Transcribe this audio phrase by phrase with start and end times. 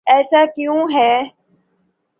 [0.07, 1.13] ایسا کیوں ہے؟